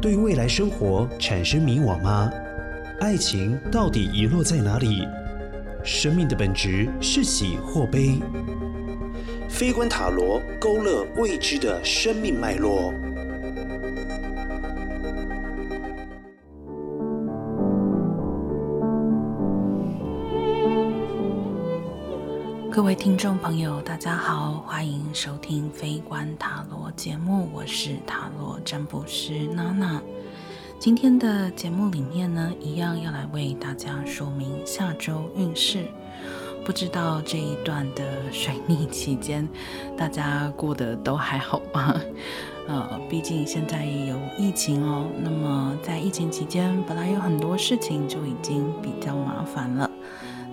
[0.00, 2.30] 对未来生活产生迷惘吗？
[3.00, 5.02] 爱情到底遗落在哪里？
[5.82, 8.20] 生命的本质是喜或悲？
[9.48, 12.94] 飞观塔罗勾勒未知的生命脉络。
[22.78, 30.00] 各位听众朋友，大家好，欢迎收听《飞观塔罗》节目，我是塔罗占卜师娜娜。
[30.78, 35.86] 今天的节目里面呢，一样要来为大家说明下周运势。
[36.64, 39.48] 不知道这一段的水逆期间，
[39.96, 42.00] 大家过得都还好吗？
[42.68, 45.08] 呃，毕竟现在有疫情哦。
[45.20, 49.87] 那么在疫情期间，本来有很多事情就已经比较麻烦了。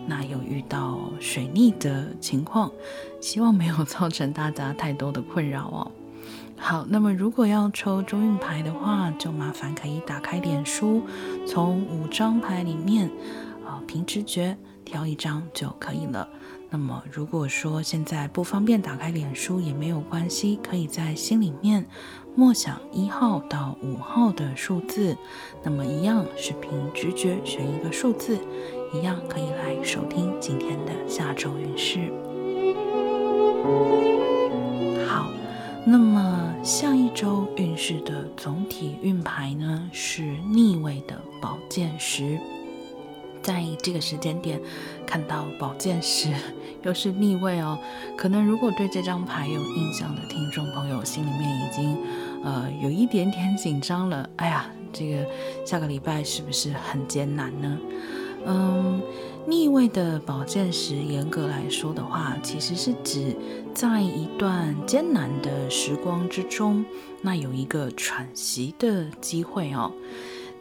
[0.08, 2.72] 那有遇到水逆的情况，
[3.20, 5.91] 希望没有造成大家太多的困扰哦。
[6.58, 11.04] 好，那么如果要抽中运牌的话，就麻烦可以打开脸书，
[11.45, 13.09] 从五张牌里面，
[13.66, 16.28] 啊、凭直觉挑一张就可以了。
[16.70, 21.86] 那么如果说现在不方便打开脸书也没有关系，可以在心里面
[22.36, 25.16] 默想一号到五号的数字，
[25.64, 28.39] 那么一样是凭直觉选一个数字。
[28.96, 32.00] 一样可以来收听今天的下周运势。
[35.06, 35.28] 好，
[35.86, 42.40] 那么下一周运势的总体运牌呢，是逆位的宝剑十。
[43.42, 44.60] 在这个时间点
[45.06, 46.30] 看到宝剑十
[46.82, 47.78] 又是逆位哦，
[48.18, 51.98] 可能如果对这张牌有印象的听众朋友，心里面已经
[52.44, 54.28] 呃有一点点紧张了。
[54.38, 55.28] 哎呀，这个
[55.66, 57.78] 下个礼拜是不是很艰难呢？
[58.48, 59.02] 嗯，
[59.48, 63.36] 逆位的宝剑十，严格来说的话，其实是指
[63.74, 66.86] 在一段艰难的时光之中，
[67.22, 69.92] 那有一个喘息的机会哦。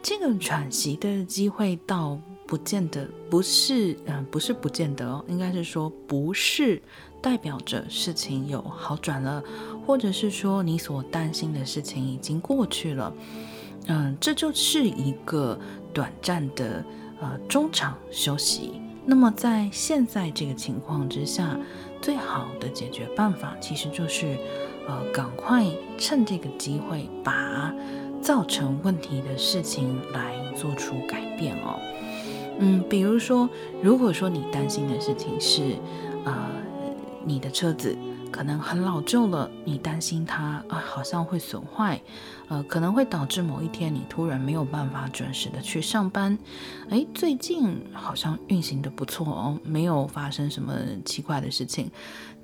[0.01, 6.81] 这个喘息的机会倒不见得不是，嗯，不是不见得哦，应该是说不是
[7.21, 9.43] 代表着事情有好转了，
[9.85, 13.13] 或者是说你所担心的事情已经过去了。
[13.87, 15.59] 嗯，这就是一个
[15.93, 16.83] 短暂的。
[17.21, 18.81] 呃，中场休息。
[19.05, 21.57] 那么在现在这个情况之下，
[22.01, 24.37] 最好的解决办法其实就是，
[24.87, 25.65] 呃，赶快
[25.97, 27.73] 趁这个机会把
[28.21, 31.79] 造成问题的事情来做出改变哦。
[32.59, 33.49] 嗯，比如说，
[33.81, 35.75] 如果说你担心的事情是，
[36.23, 36.33] 呃，
[37.23, 37.95] 你的车子。
[38.35, 42.01] 可能很老旧了，你担心它啊，好像会损坏，
[42.49, 46.37] 呃，可能会导致某一天你突然没有办法准时的去上班。
[46.89, 50.75] 诶，最近好像运行的不错哦，没有发生什么
[51.05, 51.89] 奇怪的事情。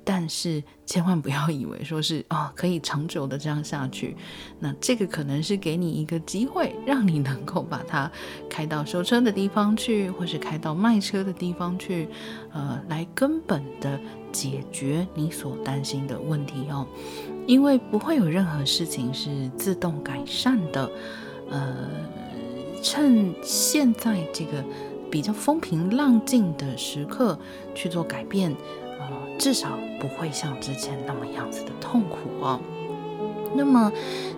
[0.04, 4.16] 但是千万不要以为说是哦，可以长久的这样下去，
[4.58, 8.10] 那这个可能是给你一个机会，让你能够把它
[8.48, 12.08] 开到修车的地方去，或是开到卖车的地方去，
[12.50, 14.00] 呃，来根本的。
[14.32, 16.86] 解决你所担心的问题哦，
[17.46, 20.90] 因为不会有任何事情是自动改善的。
[21.50, 21.88] 呃，
[22.82, 24.64] 趁现在这个
[25.10, 27.38] 比较风平浪静的时刻
[27.74, 28.56] 去做改变，
[28.98, 32.58] 呃，至少不会像之前那么样子的痛苦哦。
[33.54, 33.92] 那么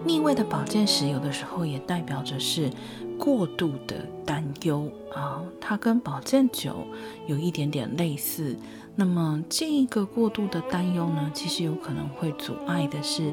[0.04, 2.68] 逆位的宝剑十有的时候也代表着是
[3.16, 6.84] 过度的担忧啊，它跟宝剑九
[7.28, 8.56] 有一点点类似。
[8.96, 13.32] 那么这一个过度的担忧呢，其实有可能会阻碍的是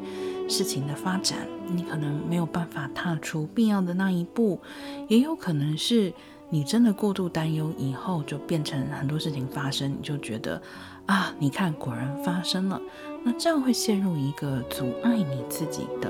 [0.50, 4.60] 事情的发展，你可能没有办法踏出必要的那一步，
[5.08, 6.12] 也有可能是
[6.50, 10.60] 你真的过度担忧以后，就变成很多事情发生，你就觉得
[11.06, 12.82] 啊，你看果然发生了，
[13.24, 16.10] 那这样会陷入一个阻碍你自己的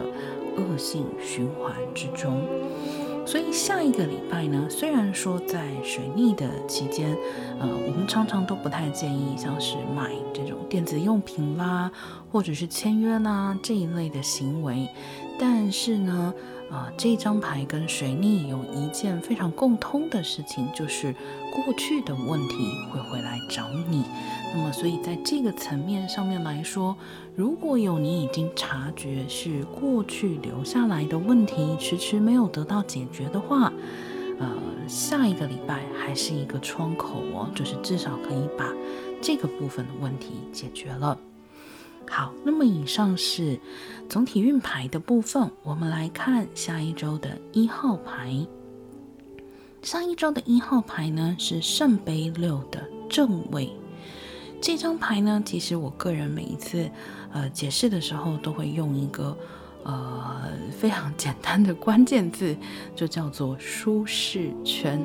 [0.56, 2.42] 恶性循环之中。
[3.26, 7.16] 所以下一个礼拜呢，虽然说在水逆的期间，
[7.60, 11.90] 呃，我们常常都不太建议像是买这种电子用品啦，
[12.32, 14.88] 或者是签约啦这一类的行为，
[15.40, 16.34] 但是呢，
[16.70, 21.16] 呃，这张牌跟水逆有一件非常共通的事情，就是
[21.52, 22.56] 过去的问题
[22.92, 24.04] 会回来找你。
[24.54, 26.96] 那么，所以在这个层面上面来说，
[27.36, 33.72] 如果有你已经察觉是过去留下来的问题，迟迟没有得到解决的话，
[34.40, 34.50] 呃，
[34.88, 38.66] 下一个礼拜还是一个窗口哦，就是至少可以把
[39.22, 41.18] 这个部分的问题解决了。
[42.10, 43.58] 好，那么以上是
[44.10, 48.46] 总体运牌的部分，我们来看下一周的一号牌。
[49.84, 53.70] 上一周的一号牌呢，是圣杯六的正位。
[54.62, 56.88] 这张牌呢，其实我个人每一次
[57.34, 59.36] 呃解释的时候，都会用一个
[59.84, 62.56] 呃 非常简单的关键字，
[62.96, 65.02] 就叫做舒适圈。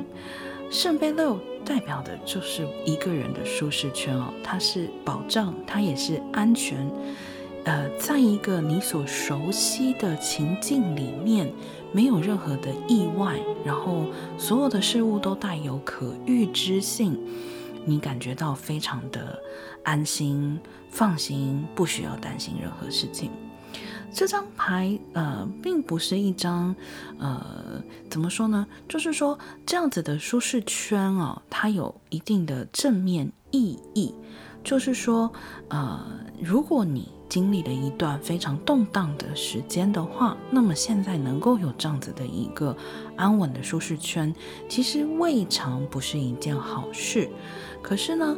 [0.69, 6.87] 圣杯六代表的就是一个人的舒适圈哦，它是保障，它也是安全。
[7.67, 11.51] 呃，在一个你所熟悉的情境里面，
[11.91, 14.05] 没有任何的意外，然后
[14.37, 17.19] 所有的事物都带有可预知性，
[17.83, 19.37] 你感觉到非常的
[19.83, 20.57] 安心、
[20.89, 23.29] 放心，不需要担心任何事情。
[24.13, 26.73] 这张牌，呃，并不是一张，
[27.19, 28.65] 呃，怎么说呢？
[28.87, 34.15] 就是说，这样子的舒适圈哦，它有一定的正面意义，
[34.63, 35.29] 就是说，
[35.67, 36.07] 呃，
[36.41, 42.75] 如果你经历了一段非常动荡的时间的话，那么现在能够有这样子的一个
[43.17, 44.33] 安稳的舒适圈，
[44.69, 47.29] 其实未尝不是一件好事。
[47.81, 48.37] 可是呢，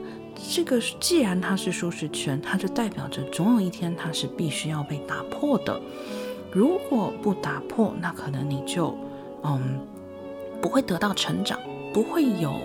[0.52, 5.80] 这个既然它是舒适圈，它就代表着总有一天它是必须要被打破的。
[6.52, 8.98] 如果不打破，那可能你就
[9.44, 9.80] 嗯
[10.62, 11.60] 不会得到成长，
[11.94, 12.56] 不会有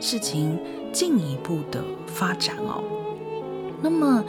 [0.00, 0.58] 事情
[0.92, 2.84] 进一步的发展哦。
[3.80, 4.22] 那么。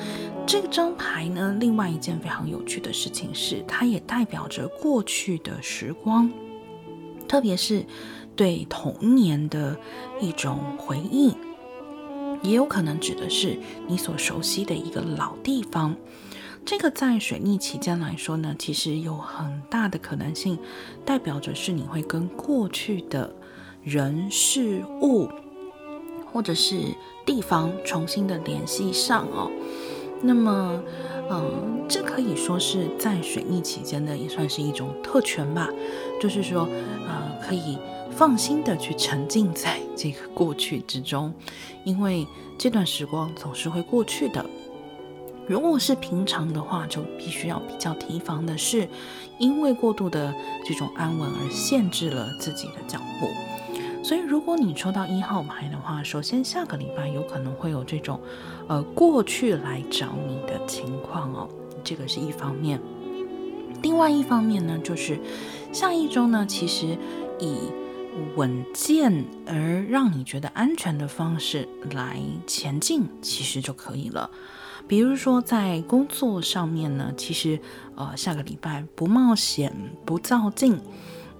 [0.45, 6.29] 这张牌呢，另外一件非常有趣的事情是，它也代表着过去的时光，
[7.27, 7.85] 特别是
[8.35, 9.77] 对童年的
[10.19, 11.33] 一种回忆，
[12.43, 13.57] 也有可能指的是
[13.87, 15.95] 你所熟悉的一个老地方。
[16.65, 20.59] 这个在水逆期间来说呢，其实有很大的可能性，
[21.03, 23.33] 代表着是你会跟过去的
[23.83, 25.27] 人事物
[26.31, 26.79] 或者是
[27.25, 29.49] 地方重新的联系上哦。
[30.25, 30.81] 那么，
[31.29, 35.69] 嗯，这可以说是在水逆期间呢，也算是一种特权吧。
[36.21, 36.67] 就是说，
[37.05, 37.77] 呃，可以
[38.09, 41.33] 放心的去沉浸在这个过去之中，
[41.83, 42.25] 因为
[42.57, 44.45] 这段时光总是会过去的。
[45.45, 48.87] 如果是平常的话，就必须要比较提防的是，
[49.39, 50.33] 因为过度的
[50.65, 53.27] 这种安稳而限制了自己的脚步。
[54.03, 58.19] 所以，如果你抽到一号牌的话，首先下个礼拜有可能会有这种，
[58.67, 61.49] 呃，过去来找你的情况哦，
[61.85, 62.79] 这个是一方面。
[63.81, 65.17] 另外一方面呢，就是
[65.71, 66.97] 下一周呢，其实
[67.39, 67.57] 以
[68.35, 74.29] 稳健而让你觉得安全的方式来前进，其实就可以了。
[74.85, 77.57] 比如说在工作上面呢，其实
[77.95, 79.73] 呃，下个礼拜不冒险，
[80.05, 80.77] 不造进。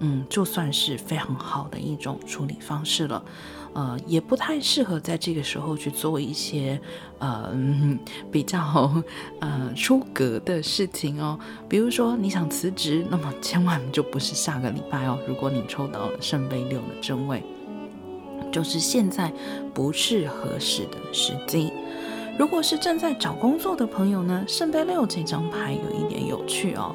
[0.06, 3.24] 嗯，就算是非常好的一种处理方式了，
[3.72, 6.78] 呃，也不太适合在这个时候去做一些
[7.20, 7.56] 呃
[8.30, 9.02] 比较
[9.40, 11.40] 呃出格的事情哦。
[11.70, 15.18] 比如说你想辞职，那么千万就不是下个礼拜哦。
[15.26, 17.42] 如果你抽到了圣杯六的正位，
[18.52, 19.32] 就是现在
[19.74, 21.72] 不是合适的时机。
[22.38, 26.94] 如果是正在找工作的朋友呢，圣杯六这张牌有一点有趣哦，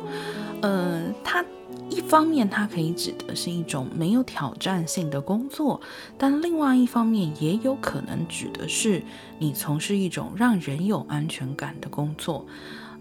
[0.61, 1.43] 呃，它。
[1.91, 5.81] 一方面，它可以指的是一种没有挑战性的工作，
[6.17, 9.03] 但另外一方面，也有可能指的是
[9.39, 12.47] 你从事一种让人有安全感的工作。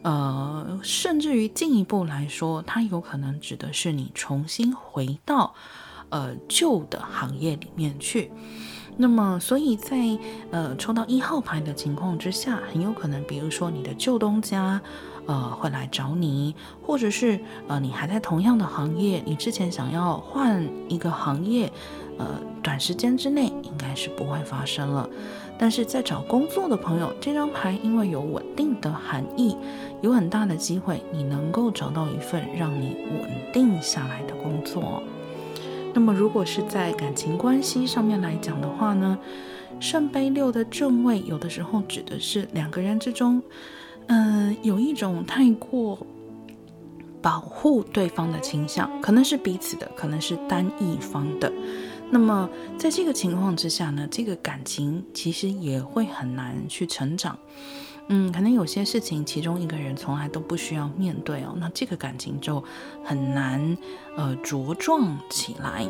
[0.04, 5.54] 呃，甚至于进一步来说，它有可能指的是你重新回到
[6.10, 8.32] 呃旧的行业里面去。
[8.96, 9.98] 那么，所以在
[10.52, 14.82] 呃抽到一号牌的情况之下，很有可能，比如说你的旧东家。
[15.28, 21.72] 呃，会来找你，或者是呃，你还在同样的行业，你之前想要换一个行业，
[22.18, 22.26] 呃，
[22.64, 25.08] 短时间之内应该是不会发生了。
[25.60, 29.58] 但是在找工作的朋友，这张牌因为有稳定的含义，
[30.02, 35.04] 有很大的机会你能够找到一份让你稳定下来的工作。
[35.94, 39.18] 那么，如果是在感情关系上面来讲的话呢，
[39.80, 43.42] 圣杯六的正位有的时候指的是两个人之中。
[44.08, 45.98] 嗯、有一种太过
[47.22, 51.52] 保护对方的倾向，可能是彼此的，可能是单一方的。
[52.10, 57.38] 那么在这个情况之下呢，这个感情其实也会很难去成长。
[58.08, 62.64] 嗯，可能有些事情其中一个人从来都不需要面对哦，那这个感情就
[63.04, 63.78] 很难
[64.16, 65.86] 呃茁壮起来。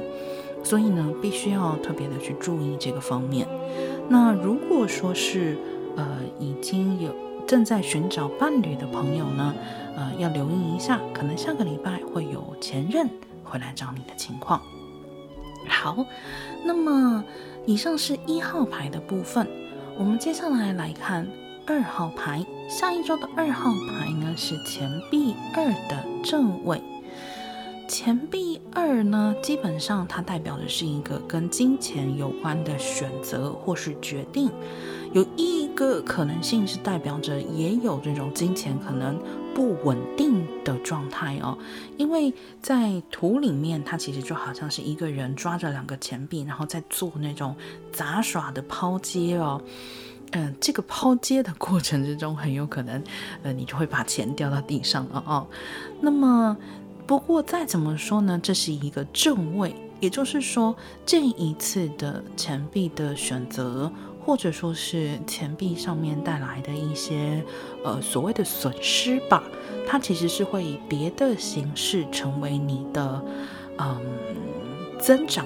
[0.64, 3.48] 所以呢，必须要特别的去注意这个方面。
[4.10, 5.56] 那如果说是
[5.96, 7.27] 呃已经有。
[7.48, 9.56] 正在寻找伴侣的朋友呢，
[9.96, 13.10] 呃，要留意一下，可能下个礼拜会有前任
[13.44, 14.62] 会来找你的情况。
[15.70, 16.06] 好，
[16.66, 17.24] 那么
[17.66, 19.48] 以上是一号牌的部分，
[19.98, 21.26] 我们接下来来看
[21.66, 22.46] 二号牌。
[22.70, 26.82] 下一周的二号牌呢是钱币二的正位。
[27.88, 34.52] 钱币二呢，基本上它代表的是一个跟金钱有关的选择或是决定，
[35.14, 35.67] 有意义。
[35.78, 39.16] 个可能性是代表着也有这种金钱可能
[39.54, 41.56] 不稳定的状态哦，
[41.98, 47.56] 因为在图里面，它其实就好像是一个人抓着两个钱币，然后在做那种
[47.92, 49.62] 杂耍的抛接哦。
[50.32, 53.02] 嗯、这个抛接的过程之中，很有可能，
[53.44, 55.48] 呃，你就会把钱掉到地上了哦。
[56.02, 56.58] 那么，
[57.06, 63.90] 不过再怎么说呢，这是一个正位，也就是说，这一次的钱币的选择，
[64.28, 67.42] 或者说是钱币上面带来的一些，
[67.82, 69.42] 呃，所谓的损失吧，
[69.88, 73.24] 它其实是会以别的形式成为你的，
[73.78, 74.02] 嗯，
[75.00, 75.46] 增长。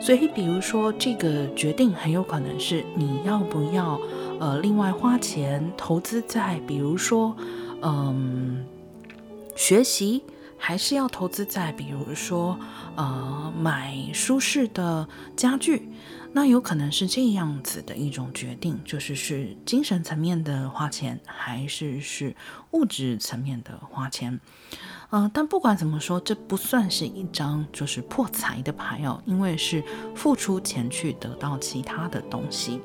[0.00, 4.00] 所以，比如说，这个决定很有可能是你要不要，
[4.38, 7.36] 呃，另外花钱投资在，比如说，
[7.82, 8.64] 嗯，
[9.56, 10.22] 学习，
[10.64, 12.56] 还是要投资在，比如说，
[12.94, 15.90] 呃，买舒适的家具。
[16.32, 22.36] 那有可能是这样子的一种决定，就是是精神层面的花钱，还是是
[22.70, 24.38] 物质层面的花钱。
[25.10, 29.82] 呃，但不管怎么说，这不算是一张就是破财的牌哦，因为是
[30.14, 32.80] 付出钱去得到其他的东西。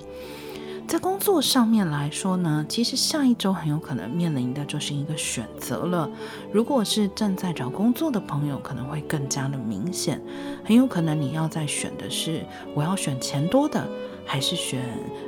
[0.88, 6.10] 在工作上面来说呢，其实下一周很有可能面临的就是一个选择了。
[6.50, 10.22] 如果是正在找工作的朋友，可能会更加的明显，
[10.64, 12.42] 很有可能你要在选的是
[12.74, 13.86] 我要选钱多的，
[14.26, 14.82] 还是选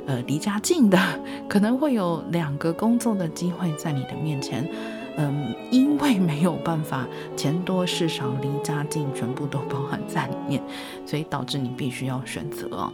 [0.06, 0.98] 呃离家近的，
[1.46, 4.66] 可能会有两个工作的机会在你的面前。
[5.18, 10.62] 嗯，因为没有办法钱多事少离家近全部都包含在里面，
[11.04, 12.90] 所以导致你必须要选择哦。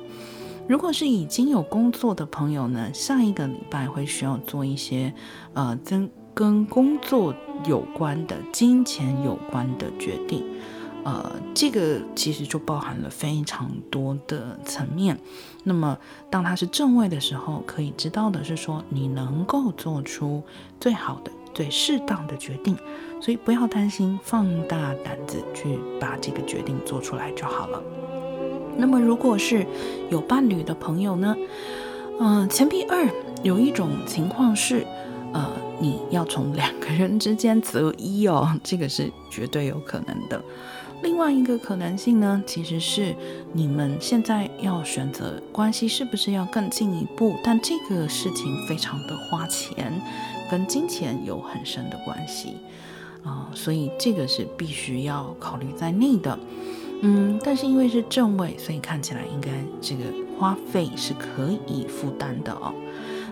[0.69, 5.13] 如果是已经有工作的朋友呢，下一个礼拜会需要做一些
[5.55, 10.45] 呃跟跟工作有关的、金钱有关的决定。
[11.05, 15.17] 呃，这个其实就包含了非常多的层面。
[15.63, 15.97] 那么
[16.29, 20.43] 当它是正位的时候，可以知道的是说你能够做出
[20.81, 21.31] 最好的。
[21.55, 22.77] 最适当的决定，
[23.19, 27.83] 所以不要担心，放大胆子去把这个决定做出来就好了。
[28.79, 29.67] 那么，如果是
[30.11, 31.37] 有伴侣的朋友呢？
[32.19, 33.09] 嗯、呃，钱币二
[33.43, 34.87] 有一种情况是，
[35.33, 40.43] 呃，你要从两个人之间择一哦，这个是绝对有可能的。
[41.03, 43.15] 另外一个可能性呢，其实是
[43.53, 49.93] 你们现在要选择关系是不是要更进一步，但这个事情非常的花钱。
[50.49, 52.57] 跟金钱有很深的关系
[53.25, 56.39] 啊、所以这个是必须要考虑在内的。
[57.03, 59.51] 嗯，但是因为是正位，所以看起来应该
[59.81, 60.05] 这个
[60.39, 62.75] 花费是可以负担的哦。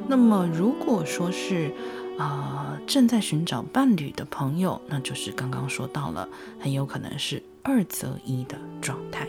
[0.07, 1.73] 那么如果说是
[2.17, 6.29] 啊、正在寻找伴侣的朋友，那就是刚刚说到了，
[6.61, 9.27] 很有可能是二择一的状态。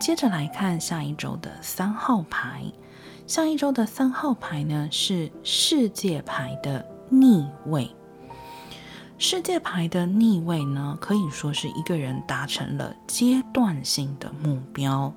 [0.00, 2.64] 接着来看下一周的三号牌。
[3.26, 7.94] 下一周的三号牌呢，是世界牌的逆位。
[9.18, 15.12] 世界牌的逆位呢，可以说是一个人达成了阶段性的目标。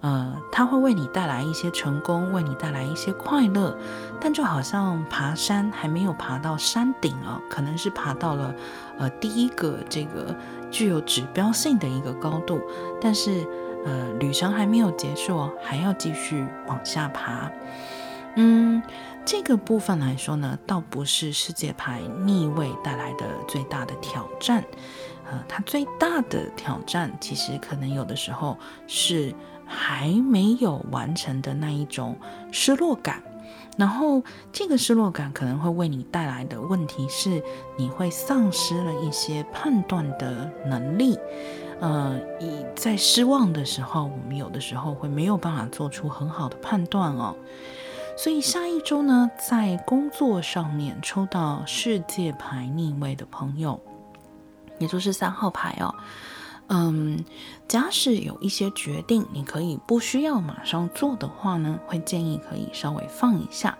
[0.00, 3.78] 呃，他会为你带来一些成功，为你带来一些快乐。
[4.20, 8.54] 但就好像爬山还没有爬到山顶啊，可能是爬到了
[8.98, 10.34] 呃第一个这个
[10.70, 12.58] 具有指标性的一个高度，
[13.02, 13.46] 但是。
[13.84, 17.50] 呃，旅程还没有结束，还要继续往下爬。
[18.36, 18.82] 嗯，
[19.24, 24.64] 这个部分来说呢，倒不是世界牌逆位带来的最大的挑战。
[25.30, 32.16] 呃，它最大的挑战，其实可能有的时候是还没有完成的那一种
[32.50, 33.22] 失落感。
[33.76, 34.22] 然后，
[34.52, 37.42] 这个失落感可能会为你带来的问题是，
[37.76, 41.18] 你会丧失了一些判断的能力。
[41.80, 47.34] 呃，以在失望的时候，我们有的时候会没有办法做出很好的判断哦。
[48.16, 53.80] 所以下一周呢，在工作上面抽到世界牌逆位的朋友，
[54.78, 55.94] 也就是三号牌哦。
[56.68, 57.24] 嗯，
[57.68, 63.76] 假使有一些决定你可以不需要马上做的话呢，会建议可以稍微放一下。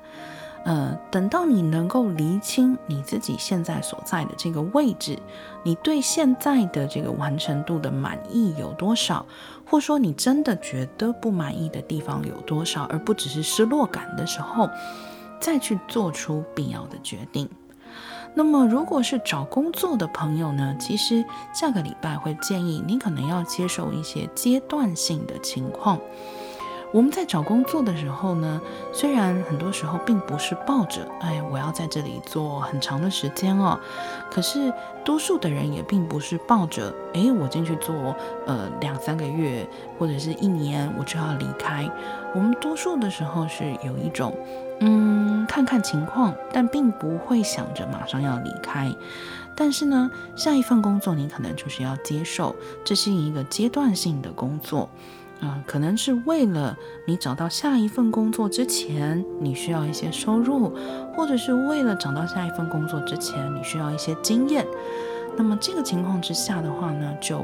[0.64, 5.18] 呃，等到你能够厘清你自己现在所在的这个位置，
[5.62, 9.26] 你对现在的这个完成度的满意有多少，
[9.66, 14.70] 或说你真的觉得不满意的地方有多少，而不只是失落感的时候，
[15.38, 17.46] 再去做出必要的决定。
[18.34, 26.00] 那么，如果是找工作的朋友呢，其实下个礼拜会建议你可能要接受一些阶段性的情况。
[26.94, 33.76] 我们在找工作的时候呢，虽然很多时候并不是抱着“哎，我要在这里做很长的时间哦”，
[34.30, 34.72] 可是
[35.04, 38.14] 多数的人也并不是抱着“哎，我进去做
[38.46, 41.90] 呃两三个月或者是一年我就要离开”。
[42.32, 44.32] 我们多数的时候是有一种
[44.78, 48.94] 嗯看看情况，但并不会想着马上要离开。
[49.56, 54.88] 但是呢，下一份工作你可能就是要接受，这是一个阶段性的工作。
[55.40, 56.76] 啊、可能是为了
[57.06, 60.74] 你找到下一份工作之前，你需要一些收入，
[61.14, 64.66] 或者是为了找到下一份工作之前，你需要一些经验。
[65.36, 67.38] 那么这个情况之下的话呢，就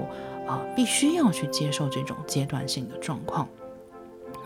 [0.49, 3.47] 啊、必须要去接受这种阶段性的状况。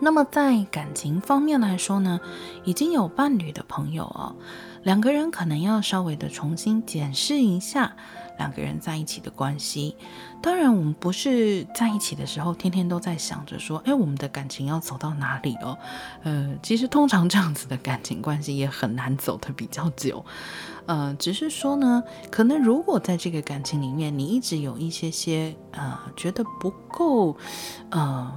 [0.00, 2.20] 那么在感情方面来说呢，
[2.64, 4.36] 已经有伴侣的朋友啊、哦，
[4.82, 7.96] 两个人可能要稍微的重新检视一下。
[8.38, 9.96] 两个人在一起的关系，
[10.42, 15.78] 当然我们不是在一起的时候天天都在想着说，哎，我们的感情要走到哪里哦？
[16.24, 20.24] 呃，其实通常这样子的感情关系也很难走得比较久。
[20.86, 27.36] 呃，只是说呢，可能如果在这个感情里面，你一直有一些些呃觉得不够
[27.90, 28.32] 呃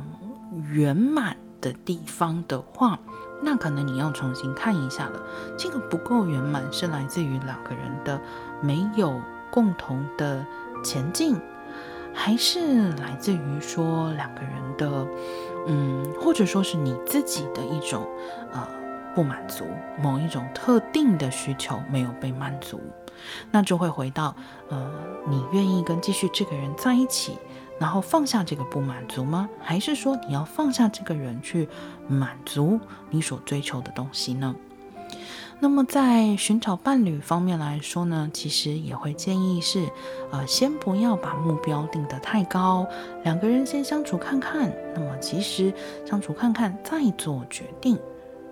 [0.71, 2.99] 圆满的地方的话，
[3.43, 5.21] 那可能你要重新看一下了。
[5.57, 8.21] 这个不够圆满是来自于两个人的
[8.61, 9.19] 没有。
[9.51, 10.45] 共同的
[10.83, 11.39] 前进，
[12.13, 15.07] 还是来自于说两个人的，
[15.67, 18.07] 嗯，或者说是你自己的一种
[18.51, 18.67] 呃
[19.15, 19.65] 不满足，
[20.01, 22.79] 某一种特定的需求没有被满足，
[23.51, 24.35] 那就会回到
[24.69, 24.91] 呃，
[25.27, 27.37] 你愿意跟继续这个人在一起，
[27.79, 29.49] 然后放下这个不满足吗？
[29.59, 31.67] 还是说你要放下这个人去
[32.07, 34.55] 满足你所追求的东西呢？
[35.59, 39.89] 那么在寻找伴侣方面来说呢，其实也会建议是，
[40.31, 42.85] 呃，先不要把目标定得太高，
[43.23, 44.71] 两个人先相处看看。
[44.93, 45.73] 那么其实
[46.05, 47.97] 相处看看再做决定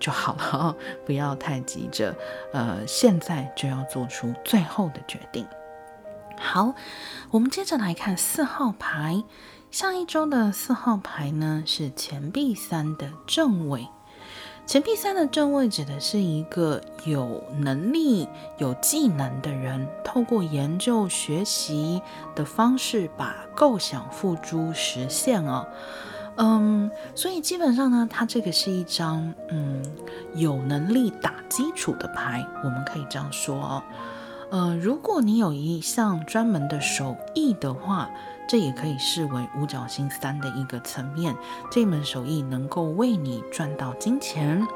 [0.00, 2.12] 就好了， 不要太急着，
[2.52, 5.46] 呃，现在就要做出最后的决定。
[6.36, 6.74] 好，
[7.30, 9.22] 我们接着来看四号牌，
[9.70, 13.86] 下一周的四号牌呢是钱币三的正位。
[14.66, 22.02] 钱币三的正位指的是一个有能力、有技能的人，透过研究学习
[22.34, 25.64] 的方式，把构想付诸实现哦。
[26.34, 29.80] 嗯，所以基本上呢，它这个是一张嗯
[30.34, 33.82] 有能力打基础的牌，我们可以这样说哦。
[34.50, 38.10] 呃，如果你有一项专门的手艺的话。
[38.46, 41.34] 这也可以视为五角星三的一个层面，
[41.70, 44.66] 这门手艺能够为你赚到金钱。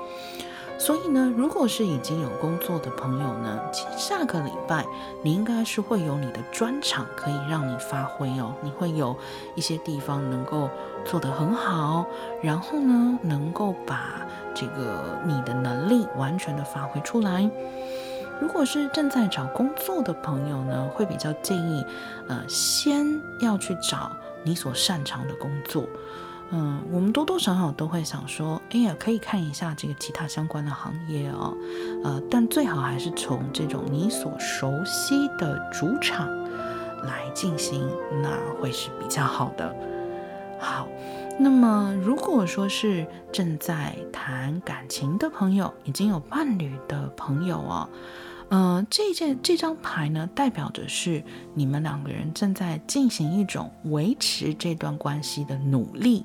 [0.79, 4.87] 所以呢，如果是已经有工作的朋友呢，其实下个礼拜
[5.23, 9.15] 你应该是会有你的专场可以让你发挥哦，你会有
[9.55, 10.71] 一些地方能够
[11.05, 12.07] 做得很好，
[12.43, 17.51] 然后呢，能够把这个你的能力完全的发挥出来。
[18.41, 21.85] 如果是正在找工作的朋友呢，会比较建议，
[22.27, 24.11] 呃，先要去找
[24.43, 25.85] 你所擅长的工作。
[26.53, 31.57] 嗯、我们多多少少都会想说，哎呀，可以看一下这个其他相关的行业哦，
[32.03, 36.27] 呃，但最好还是从这种你所熟悉的主场
[37.05, 37.89] 来进行，
[38.21, 39.73] 那会是比较好的。
[40.59, 40.89] 好，
[41.39, 47.89] 那么如果说是正在谈感情的朋友，已经有伴侣的朋友哦。
[48.51, 51.23] 呃，这件这张牌呢，代表的是
[51.55, 56.25] 你们两个人正在进行一种维持这段关系的努力。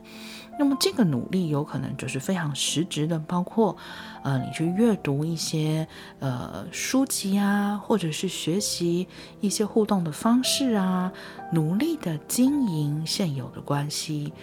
[0.57, 3.77] 那么这个努力有可能就是非常实质的，包括
[4.23, 5.87] 呃，你去阅读一些
[6.19, 9.07] 呃书籍啊，或者是学习
[9.39, 11.11] 一些互动的方式啊，
[11.51, 14.33] 努力的经营现有的关系。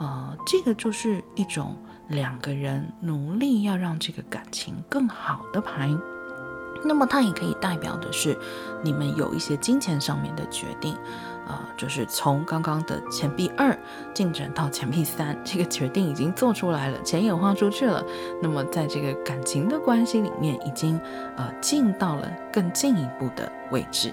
[0.00, 1.76] 呃，这个就是一种
[2.08, 5.90] 两个人努力要让这个感情更好的牌。
[6.84, 8.36] 那么它也可以代表的是，
[8.82, 10.96] 你们有一些金钱上面的决定，
[11.46, 13.76] 呃，就是从刚刚的钱币二
[14.14, 18.04] 进展到钱币三，这个决定已经做出来了，钱也花出去了。
[18.42, 21.00] 那么在这个感情的关系里面，已经
[21.36, 24.12] 呃进到了更进一步的位置。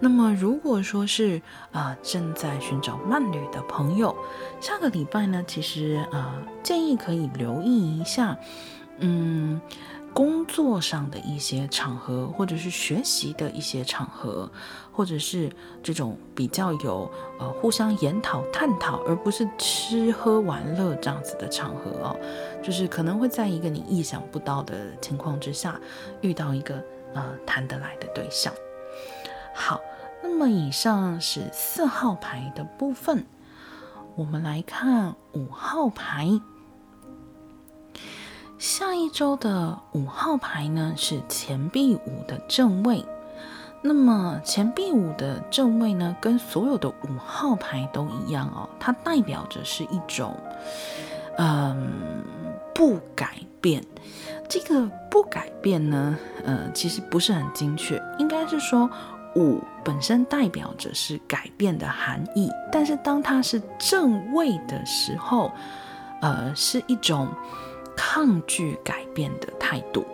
[0.00, 1.40] 那么如果说是
[1.70, 4.16] 啊、正在寻找伴侣的朋友，
[4.60, 8.36] 下个礼拜呢，其实啊、呃、建议可以留意一下，
[8.98, 9.60] 嗯。
[10.14, 14.50] 工作上的一些场合，或者是学习的一些场合，
[14.92, 15.50] 或者是
[15.82, 22.16] 这种比较有呃互相研讨、探讨，而不是吃喝玩乐这样子的场合哦，
[22.62, 25.80] 就是可能会在一个你意想不到的情况之下，
[26.20, 26.74] 遇到一个
[27.14, 28.52] 呃谈得来的对象。
[29.54, 29.80] 好，
[30.22, 33.24] 那么以上是四号牌的部分，
[34.14, 36.40] 我们来看五号牌。
[38.62, 43.04] 下一周的五号牌呢，是钱币五的正位。
[43.82, 50.36] 那么钱币五的正位呢，跟所有的五号牌都一样哦，它代表着是一种，
[51.38, 52.22] 嗯，
[52.72, 53.84] 不改变。
[54.48, 58.88] 这个不改变呢，呃，其实不是很精确，应该是说
[59.34, 65.50] 五本身代表着是改变的含义，但是当它是正位的时候，
[66.20, 67.26] 呃，是一种
[68.04, 70.04] 抗拒改变的态度。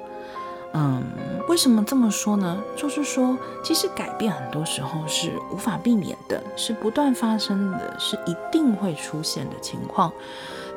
[0.74, 1.02] 嗯，
[1.48, 2.62] 为什么这么说呢？
[2.76, 10.12] 就是说，其实改变很多时候是无法避免的，是不断发生的，是一定会出现的情况。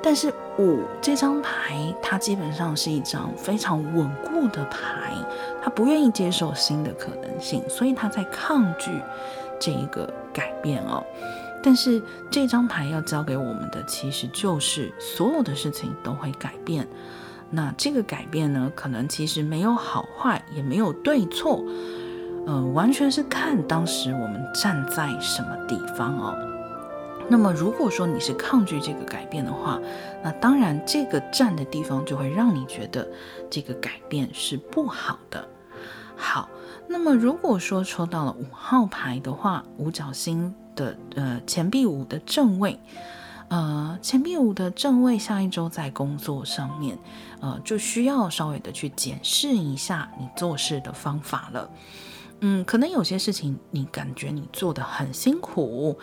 [0.02, 5.13] 但是五这张牌，它基本上是一张非常稳固的牌，
[5.62, 8.89] 它不愿意接受新的可能性，所以它在抗拒
[9.60, 11.04] 这一个改变哦。
[11.63, 16.88] 但是这张牌要教给我们的，其实就是所有的事情都会改变。
[17.50, 21.63] 那这个改变呢，可能其实没有好坏，也没有对错，
[22.47, 26.36] 呃，完全是看当时我们站在什么地方哦。
[27.30, 29.80] 那么如果说你是抗拒这个改变的话，
[30.24, 33.08] 那当然这个站的地方就会让你觉得
[33.50, 35.47] 这个改变是不好的。
[36.15, 36.50] 好，
[36.88, 42.79] 那么如果说抽到了五号牌的话，五角星的呃钱币五的正位。
[43.49, 46.97] 呃，钱币五的正位，下一周在工作上面，
[47.41, 51.69] 呃，就需要稍微的去检视一下你做事的方法了。
[52.39, 55.99] 嗯，可能有些事情你感觉你做的很辛苦，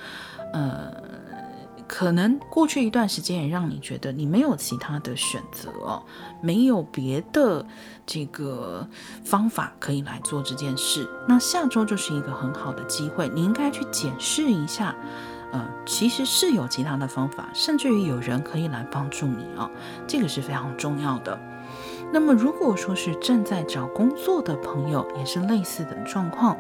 [0.52, 0.92] 呃，
[1.88, 6.03] 可能过去一段时间也让你觉得你没有其他的选择哦，
[6.42, 7.64] 没有别的
[8.07, 8.87] 这个
[9.24, 11.09] 方法可以来做这件事。
[11.27, 14.94] 那下周就是一个很好的机会，你应该去检视一下。
[15.51, 19.70] 呃，其实是有其他的方法，甚至于有人可以来帮助你哦，
[20.07, 21.40] 这个是非常重要的。
[22.11, 26.57] 那么，如果说是正在找工作的朋友，也是类似的状况，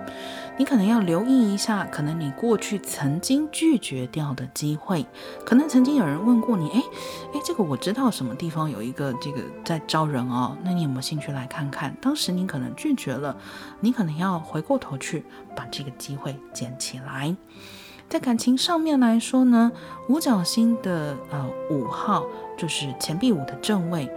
[0.58, 5.06] 你可能要留意一下，可能你过去曾经拒绝掉的机会，
[5.46, 6.82] 可能曾经有人问过你，哎，
[7.32, 11.96] 哎，这个我知道什么地方有一个这个在招人哦，那你有没有兴趣来看看？
[12.00, 13.36] 当时你可能拒绝了，
[13.80, 15.24] 你可能要回过头去
[15.56, 17.34] 把这个机会捡起来。
[18.08, 19.70] 在感情上面来说呢，
[20.08, 22.24] 五角星的呃五号
[22.56, 24.10] 就是钱币五的正位，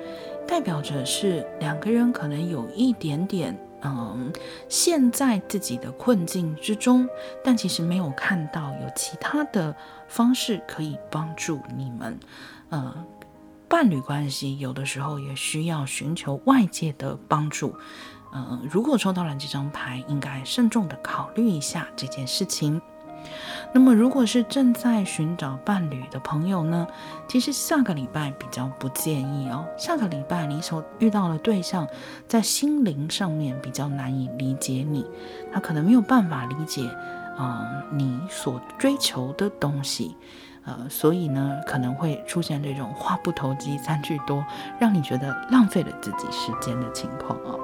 [0.47, 4.31] 代表着是两个人可能有一点点嗯
[4.67, 7.07] 陷在自己的困境之中，
[7.43, 9.75] 但其实没有看到有其他的
[10.07, 12.19] 方式可以帮助你们。
[12.69, 13.05] 呃，
[13.67, 17.75] 伴侣关系有的时候也需要寻求外界的帮助。
[18.33, 22.81] 嗯、如果抽到了这张牌，应该慎重的考虑一下这件事情。
[23.73, 26.85] 那么，如果是正在寻找伴侣的朋友呢，
[27.27, 29.65] 其实下个礼拜比较不建议哦。
[29.77, 31.87] 下个礼拜你所遇到的对象，
[32.27, 35.05] 在心灵上面比较难以理解你，
[35.53, 36.89] 他可能没有办法理解，
[37.39, 40.17] 嗯、你所追求的东西，
[40.65, 44.45] 呃，所以呢，可能会出现这种话不投机三句多，
[44.81, 47.57] 让你觉得浪费了自己时间的情况哦。